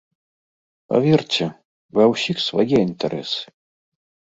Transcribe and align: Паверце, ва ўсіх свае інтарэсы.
Паверце, 0.93 1.45
ва 1.99 2.03
ўсіх 2.13 2.37
свае 2.47 2.77
інтарэсы. 2.89 3.41